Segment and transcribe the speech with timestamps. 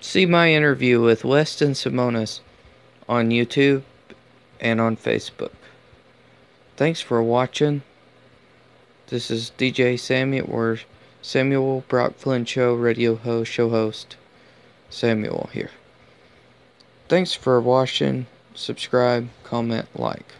[0.00, 2.40] see my interview with Weston Simonis
[3.08, 3.82] on YouTube
[4.60, 5.52] and on Facebook.
[6.76, 7.82] Thanks for watching.
[9.08, 10.78] This is DJ Samuel or
[11.22, 14.16] Samuel Brock Flynn Show radio host, show host
[14.88, 15.70] Samuel here.
[17.08, 18.26] Thanks for watching.
[18.54, 20.24] Subscribe, comment, like.